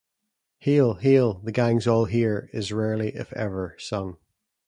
[0.61, 4.17] "Hail, Hail, the gang's all here" is rarely, if ever, sung.